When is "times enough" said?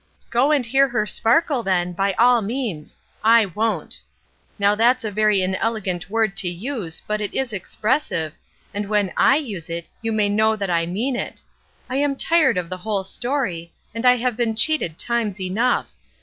14.97-15.91